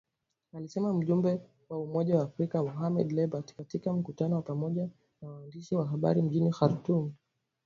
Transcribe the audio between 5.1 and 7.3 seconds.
na waandishi wa habari mjini Khartoum.